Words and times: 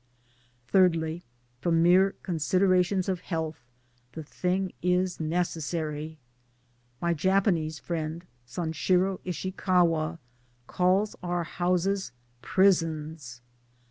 Thirdly, 0.67 1.21
from 1.59 1.83
mere 1.83 2.13
considerations 2.23 3.07
of 3.07 3.19
health 3.19 3.63
the 4.13 4.23
thing 4.23 4.73
is 4.81 5.19
necessary. 5.19 6.17
My 6.99 7.13
Japanese 7.13 7.77
friend, 7.77 8.25
Sanshiro 8.47 9.19
Ishikawa, 9.23 10.17
calls 10.65 11.15
our 11.21 11.43
houses 11.43 12.13
prisons. 12.41 13.41